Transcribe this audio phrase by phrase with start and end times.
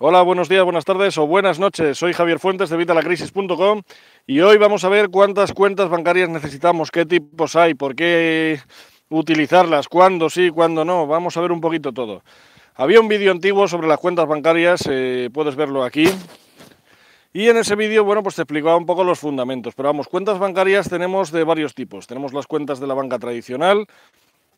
[0.00, 1.98] Hola, buenos días, buenas tardes o buenas noches.
[1.98, 3.82] Soy Javier Fuentes de Vitalacrisis.com
[4.28, 8.60] y hoy vamos a ver cuántas cuentas bancarias necesitamos, qué tipos hay, por qué
[9.08, 11.08] utilizarlas, cuándo sí, cuándo no.
[11.08, 12.22] Vamos a ver un poquito todo.
[12.76, 16.08] Había un vídeo antiguo sobre las cuentas bancarias, eh, puedes verlo aquí.
[17.32, 19.74] Y en ese vídeo, bueno, pues te explicaba un poco los fundamentos.
[19.74, 22.06] Pero vamos, cuentas bancarias tenemos de varios tipos.
[22.06, 23.84] Tenemos las cuentas de la banca tradicional.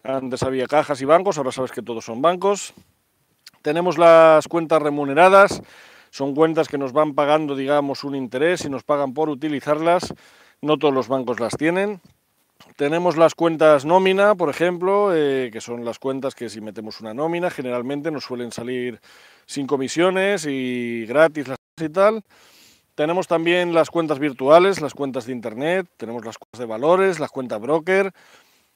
[0.02, 2.75] Antes había cajas y bancos, ahora sabes que todos son bancos.
[3.62, 5.62] Tenemos las cuentas remuneradas,
[6.10, 10.14] son cuentas que nos van pagando, digamos, un interés y nos pagan por utilizarlas.
[10.62, 12.00] No todos los bancos las tienen.
[12.77, 17.14] Tenemos las cuentas nómina, por ejemplo, eh, que son las cuentas que si metemos una
[17.14, 19.00] nómina, generalmente nos suelen salir
[19.46, 22.22] sin comisiones y gratis las y tal.
[22.95, 27.30] Tenemos también las cuentas virtuales, las cuentas de internet, tenemos las cuentas de valores, las
[27.30, 28.12] cuentas broker,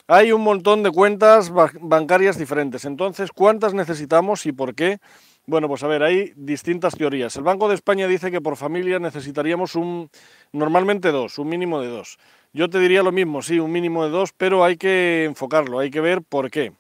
[0.07, 1.51] hay un montón de cuentas
[1.81, 2.85] bancarias diferentes.
[2.85, 4.99] Entonces, ¿cuántas necesitamos y por qué?
[5.47, 7.37] Bueno, pues a ver, hay distintas teorías.
[7.37, 10.11] El Banco de España dice que por familia necesitaríamos un,
[10.53, 12.19] normalmente dos, un mínimo de dos.
[12.53, 15.91] Yo te diría lo mismo, sí, un mínimo de dos, pero hay que enfocarlo, hay
[15.91, 16.73] que ver por qué.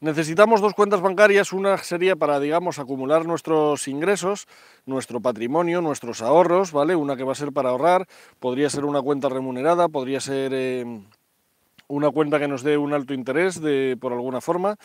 [0.00, 4.46] Necesitamos dos cuentas bancarias, una sería para, digamos, acumular nuestros ingresos,
[4.84, 6.96] nuestro patrimonio, nuestros ahorros, ¿vale?
[6.96, 8.08] Una que va a ser para ahorrar,
[8.40, 10.52] podría ser una cuenta remunerada, podría ser...
[10.54, 11.02] Eh,
[11.88, 14.76] una cuenta que nos dé un alto interés de, por alguna forma.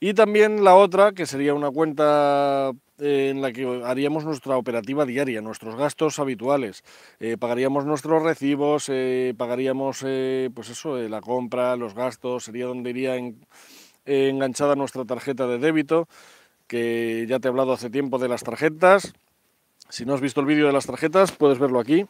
[0.00, 5.06] Y también la otra, que sería una cuenta eh, en la que haríamos nuestra operativa
[5.06, 6.84] diaria, nuestros gastos habituales.
[7.20, 10.00] Eh, pagaríamos nuestros recibos, eh, pagaríamos
[10.54, 13.16] pues eso, la compra, los gastos, sería donde iría
[14.04, 16.08] enganchada nuestra tarjeta de débito,
[16.66, 19.14] que ya te he hablado hace tiempo de las tarjetas.
[19.88, 22.06] Si no has visto el vídeo de las tarjetas, puedes verlo aquí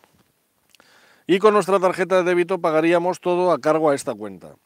[1.27, 4.57] y con nuestra tarjeta de débito pagaríamos todo a cargo a esta cuenta.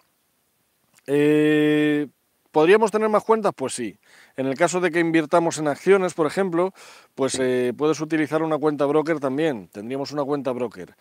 [1.06, 2.09] Eh,
[2.51, 3.53] ¿Podríamos tener más cuentas?
[3.55, 3.98] Pues sí.
[4.37, 6.73] En el caso de que invirtamos en acciones, por ejemplo,
[7.14, 9.69] pues eh, puedes utilizar una cuenta broker también.
[9.69, 10.95] Tendríamos una cuenta broker.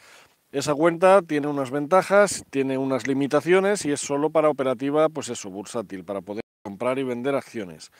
[0.51, 5.49] Esa cuenta tiene unas ventajas, tiene unas limitaciones y es solo para operativa, pues eso,
[5.49, 7.91] bursátil, para poder comprar y vender acciones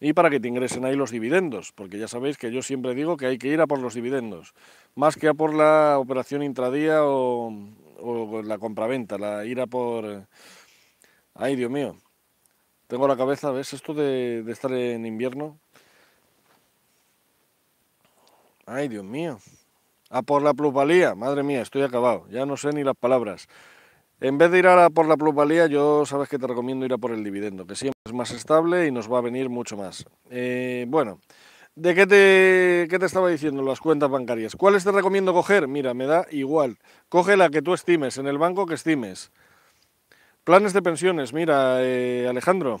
[0.00, 3.18] y para que te ingresen ahí los dividendos, porque ya sabéis que yo siempre digo
[3.18, 4.54] que hay que ir a por los dividendos,
[4.94, 7.52] más que a por la operación intradía o,
[8.42, 10.26] la compraventa, la ir a por...
[11.34, 11.96] Ay, Dios mío,
[12.86, 13.74] tengo la cabeza, ¿ves?
[13.74, 15.58] Esto de, de estar en invierno.
[18.64, 19.38] Ay, Dios mío.
[20.08, 23.48] A por la plusvalía, madre mía, estoy acabado, ya no sé ni las palabras.
[24.22, 26.98] En vez de ir a por la plusvalía, yo sabes que te recomiendo ir a
[26.98, 30.04] por el dividendo, que siempre es más estable y nos va a venir mucho más.
[30.28, 31.20] Eh, bueno,
[31.74, 34.56] ¿de qué te, qué te estaba diciendo las cuentas bancarias?
[34.56, 35.68] ¿Cuáles te recomiendo coger?
[35.68, 36.76] Mira, me da igual.
[37.08, 39.32] Coge la que tú estimes, en el banco que estimes.
[40.44, 42.78] Planes de pensiones, mira, eh, Alejandro,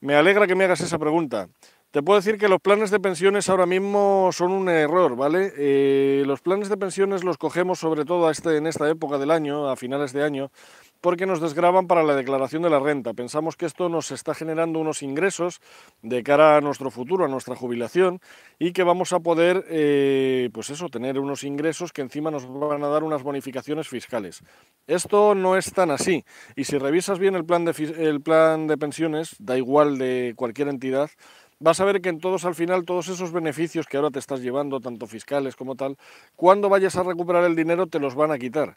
[0.00, 1.48] me alegra que me hagas esa pregunta.
[1.90, 5.52] Te puedo decir que los planes de pensiones ahora mismo son un error, ¿vale?
[5.56, 9.68] Eh, los planes de pensiones los cogemos sobre todo este, en esta época del año,
[9.68, 10.52] a finales de año,
[11.00, 13.12] porque nos desgraban para la declaración de la renta.
[13.12, 15.60] Pensamos que esto nos está generando unos ingresos
[16.00, 18.20] de cara a nuestro futuro, a nuestra jubilación,
[18.60, 22.84] y que vamos a poder, eh, pues eso, tener unos ingresos que encima nos van
[22.84, 24.44] a dar unas bonificaciones fiscales.
[24.86, 26.24] Esto no es tan así,
[26.54, 30.68] y si revisas bien el plan de, el plan de pensiones, da igual de cualquier
[30.68, 31.10] entidad,
[31.60, 34.40] vas a ver que en todos al final, todos esos beneficios que ahora te estás
[34.40, 35.96] llevando, tanto fiscales como tal,
[36.34, 38.76] cuando vayas a recuperar el dinero te los van a quitar.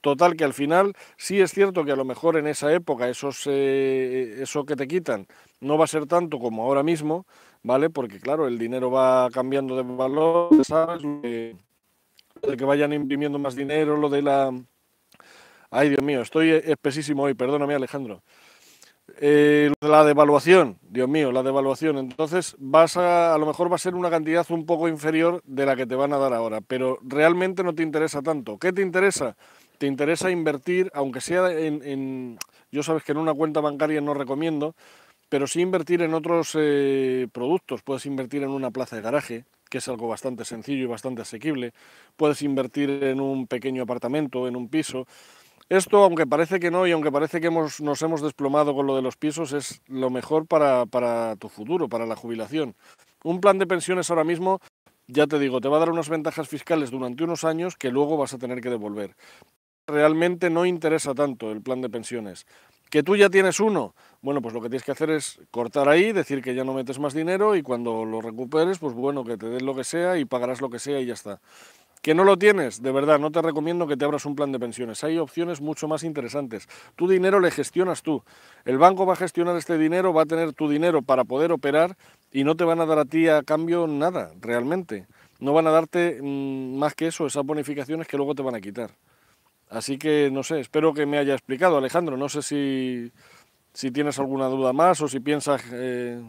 [0.00, 3.42] Total que al final sí es cierto que a lo mejor en esa época esos,
[3.46, 5.26] eh, eso que te quitan
[5.60, 7.26] no va a ser tanto como ahora mismo,
[7.62, 7.90] ¿vale?
[7.90, 11.02] Porque claro, el dinero va cambiando de valor, ¿sabes?
[11.02, 11.56] de
[12.56, 14.52] que vayan imprimiendo más dinero, lo de la...
[15.70, 18.22] Ay, Dios mío, estoy espesísimo hoy, perdóname Alejandro.
[19.18, 21.96] Eh, la devaluación, Dios mío, la devaluación.
[21.98, 25.64] Entonces vas a, a lo mejor va a ser una cantidad un poco inferior de
[25.64, 28.58] la que te van a dar ahora, pero realmente no te interesa tanto.
[28.58, 29.36] ¿Qué te interesa?
[29.78, 32.38] Te interesa invertir, aunque sea en,
[32.70, 34.74] yo sabes que en una cuenta bancaria no recomiendo,
[35.28, 37.82] pero sí invertir en otros eh, productos.
[37.82, 41.72] Puedes invertir en una plaza de garaje, que es algo bastante sencillo y bastante asequible.
[42.16, 45.06] Puedes invertir en un pequeño apartamento, en un piso.
[45.68, 49.02] Esto, aunque parece que no y aunque parece que nos hemos desplomado con lo de
[49.02, 52.76] los pisos, es lo mejor para, para tu futuro, para la jubilación.
[53.24, 54.60] Un plan de pensiones ahora mismo,
[55.08, 58.16] ya te digo, te va a dar unas ventajas fiscales durante unos años que luego
[58.16, 59.16] vas a tener que devolver.
[59.88, 62.46] Realmente no interesa tanto el plan de pensiones.
[62.88, 63.96] ¿Que tú ya tienes uno?
[64.22, 67.00] Bueno, pues lo que tienes que hacer es cortar ahí, decir que ya no metes
[67.00, 70.24] más dinero y cuando lo recuperes, pues bueno, que te den lo que sea y
[70.24, 71.40] pagarás lo que sea y ya está.
[72.02, 74.60] Que no lo tienes, de verdad, no te recomiendo que te abras un plan de
[74.60, 75.02] pensiones.
[75.02, 76.68] Hay opciones mucho más interesantes.
[76.94, 78.22] Tu dinero le gestionas tú.
[78.64, 81.96] El banco va a gestionar este dinero, va a tener tu dinero para poder operar
[82.30, 85.06] y no te van a dar a ti a cambio nada, realmente.
[85.40, 88.60] No van a darte mm, más que eso, esas bonificaciones que luego te van a
[88.60, 88.90] quitar.
[89.68, 92.16] Así que, no sé, espero que me haya explicado, Alejandro.
[92.16, 93.10] No sé si,
[93.72, 96.22] si tienes alguna duda más o si piensas eh,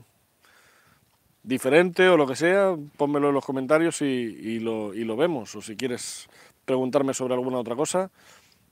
[1.48, 5.56] diferente o lo que sea, pónmelo en los comentarios y, lo, vemos.
[5.56, 6.28] O si quieres
[6.66, 8.12] preguntarme sobre alguna otra cosa,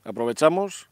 [0.04, 0.90] aprovechamos.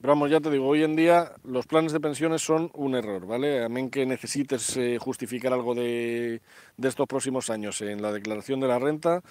[0.00, 3.26] Pero vamos, ya te digo, hoy en día los planes de pensiones son un error,
[3.26, 3.62] ¿vale?
[3.62, 6.40] A menos que necesites eh, justificar algo de,
[6.78, 9.22] de, estos próximos años en la declaración de la renta,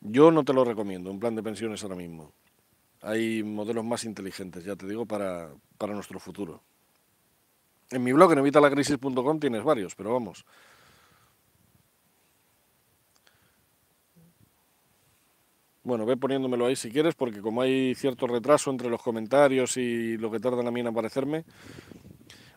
[0.00, 2.30] yo no te lo recomiendo, un plan de pensiones ahora mismo.
[3.02, 6.62] Hay modelos más inteligentes, ya te digo, para, para nuestro futuro.
[7.90, 10.44] En mi blog, en evitalacrisis.com, tienes varios, pero vamos.
[15.84, 20.16] Bueno, ve poniéndomelo ahí si quieres, porque como hay cierto retraso entre los comentarios y
[20.16, 21.44] lo que tardan a mí en aparecerme.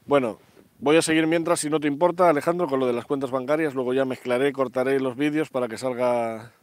[0.07, 0.39] Bueno,
[0.79, 3.75] voy a seguir mientras, si no te importa, Alejandro, con lo de las cuentas bancarias.
[3.75, 6.53] Luego ya mezclaré, cortaré los vídeos para que salga...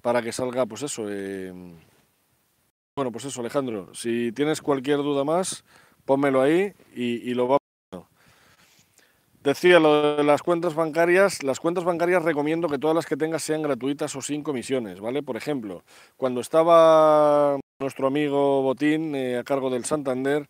[0.00, 1.04] Para que salga, pues eso...
[1.10, 1.52] Eh...
[2.96, 3.92] Bueno, pues eso, Alejandro.
[3.92, 5.66] Si tienes cualquier duda más,
[6.04, 7.64] pónmelo ahí y, y lo vamos
[9.44, 13.42] Decía lo de las cuentas bancarias, las cuentas bancarias recomiendo que todas las que tengas
[13.42, 15.22] sean gratuitas o sin comisiones, ¿vale?
[15.22, 15.84] Por ejemplo,
[16.16, 20.48] cuando estaba nuestro amigo Botín eh, a cargo del Santander,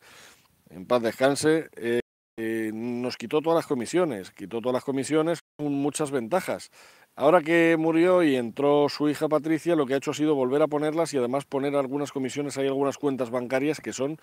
[0.70, 1.98] en paz descanse, eh,
[2.36, 6.70] eh, nos quitó todas las comisiones, quitó todas las comisiones con muchas ventajas.
[7.16, 10.62] Ahora que murió y entró su hija Patricia, lo que ha hecho ha sido volver
[10.62, 14.18] a ponerlas y además poner algunas comisiones, hay algunas cuentas bancarias que son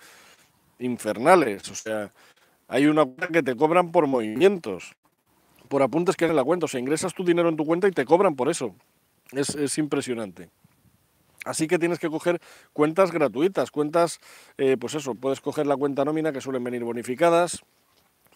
[0.78, 2.12] infernales, o sea,
[2.68, 4.94] hay una cuenta que te cobran por movimientos,
[5.68, 6.66] por apuntes que hay en la cuenta.
[6.66, 8.74] O sea, ingresas tu dinero en tu cuenta y te cobran por eso.
[9.32, 10.50] Es, impresionante.
[11.44, 12.40] Así que tienes que coger
[12.72, 14.20] cuentas gratuitas, cuentas,
[14.58, 17.62] eh, pues eso, puedes coger la cuenta nómina que suelen venir bonificadas,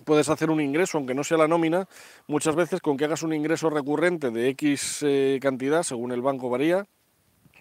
[0.04, 1.86] puedes hacer un ingreso, aunque no sea la nómina,
[2.26, 6.50] muchas veces con que hagas un ingreso recurrente de X eh, cantidad, según el banco
[6.50, 6.86] varía,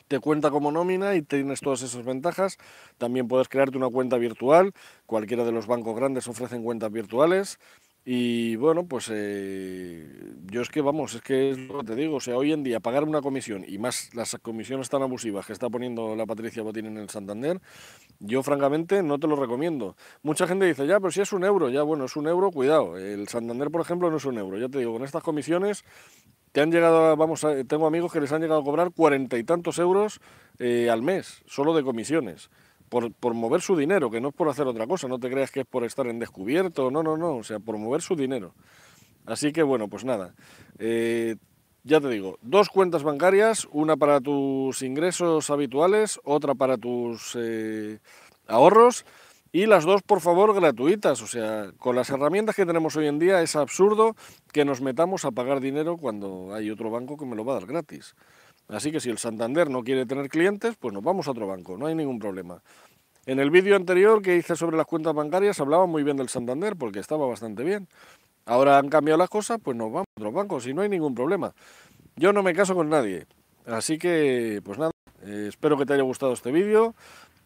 [0.07, 2.57] te cuenta como nómina y tienes todas esas ventajas.
[2.98, 4.74] También puedes crearte una cuenta virtual,
[5.06, 7.60] cualquiera de los bancos grandes ofrecen cuentas virtuales.
[8.07, 10.07] Y bueno, pues eh,
[10.44, 12.62] yo es que vamos, es que es lo que te digo, o sea, hoy en
[12.62, 16.62] día pagar una comisión y más las comisiones tan abusivas que está poniendo la Patricia
[16.62, 17.60] Botín en el Santander,
[18.19, 19.96] yo francamente no te lo recomiendo.
[20.22, 22.96] Mucha gente dice, ya, pero si es un euro, ya bueno, es un euro, cuidado,
[22.96, 25.84] el Santander por ejemplo no es un euro, ya te digo, con estas comisiones
[26.56, 29.78] te han llegado, vamos, tengo amigos que les han llegado a cobrar cuarenta y tantos
[29.78, 30.22] euros
[30.57, 32.50] eh, al mes, solo de comisiones,
[32.88, 35.52] por, por, mover su dinero, que no es por hacer otra cosa, no te creas
[35.52, 38.54] que es por estar en descubierto, no, no, no, o sea, por mover su dinero.
[39.25, 40.34] Así que bueno, pues nada,
[40.80, 41.36] eh,
[41.84, 48.00] ya te digo, dos cuentas bancarias, una para tus ingresos habituales, otra para tus eh,
[48.48, 49.06] ahorros
[49.56, 51.22] y las dos, por favor, gratuitas.
[51.22, 54.13] O sea, con las herramientas que tenemos hoy en día es absurdo
[54.52, 57.60] que nos metamos a pagar dinero cuando hay otro banco que me lo va a
[57.60, 58.16] dar gratis.
[58.68, 61.78] Así que si el Santander no quiere tener clientes, pues nos vamos a otro banco,
[61.78, 62.62] no hay ningún problema.
[63.25, 66.75] En el vídeo anterior que hice sobre las cuentas bancarias hablaba muy bien del Santander
[66.75, 67.88] porque estaba bastante bien.
[68.46, 71.16] Ahora han cambiado las cosas, pues nos vamos a otro banco, y no hay ningún
[71.16, 71.54] problema.
[72.18, 73.25] Yo no me caso con nadie.
[73.66, 74.92] Así que, pues nada,
[75.24, 76.94] eh, espero que te haya gustado este vídeo.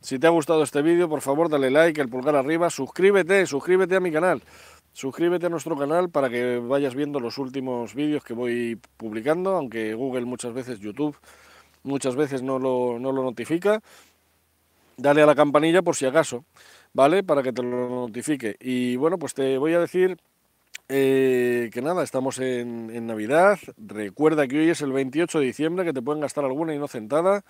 [0.01, 3.98] Si te ha gustado este vídeo, por favor dale like, el pulgar arriba, suscríbete, suscríbete
[3.98, 4.42] a mi canal.
[4.94, 9.94] Suscríbete a nuestro canal para que vayas viendo los últimos vídeos que voy publicando, aunque
[9.94, 11.18] Google muchas veces, YouTube,
[11.83, 13.81] muchas veces no lo, no lo notifica.
[14.95, 16.45] Dale a la campanilla por si acaso,
[16.94, 17.21] ¿vale?
[17.21, 18.56] Para que te lo notifique.
[18.62, 20.18] Y bueno, pues te voy a decir
[20.88, 23.59] eh, que nada, estamos en, en Navidad.
[23.78, 27.44] Recuerda que hoy es el 28 de diciembre, que te pueden gastar alguna inocentada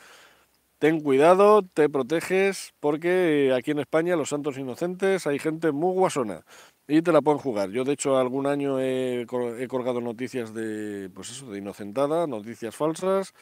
[0.79, 6.45] ten cuidado, te proteges, porque aquí en España los santos inocentes hay gente muy guasona
[6.87, 7.69] y te la pueden jugar.
[7.69, 9.25] Yo de hecho algún año he,
[9.69, 13.33] colgado noticias de, pues eso, de inocentada, noticias falsas.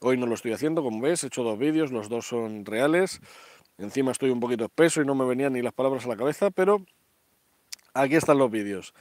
[0.00, 3.20] Hoy no lo estoy haciendo, como ves, he hecho dos vídeos, los dos son reales.
[3.78, 6.50] Encima estoy un poquito espeso y no me venían ni las palabras a la cabeza,
[6.50, 6.84] pero
[7.94, 8.92] aquí están los vídeos.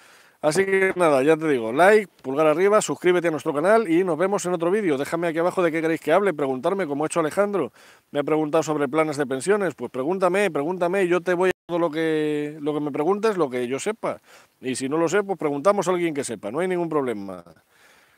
[0.41, 4.17] Así que nada, ya te digo, like, pulgar arriba, suscríbete a nuestro canal y nos
[4.17, 4.97] vemos en otro vídeo.
[4.97, 7.71] Déjame aquí abajo de qué queréis que hable, preguntarme como ha hecho Alejandro.
[8.09, 11.77] Me ha preguntado sobre planes de pensiones, pues pregúntame, pregúntame, yo te voy a todo
[11.77, 14.19] lo que, lo que me preguntes, lo que yo sepa.
[14.59, 17.43] Y si no lo sé, pues preguntamos a alguien que sepa, no hay ningún problema.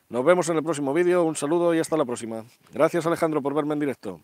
[0.07, 2.45] Nos vemos en el próximo vídeo, un saludo y hasta la próxima.
[2.71, 4.21] Gracias Alejandro por verme en directo.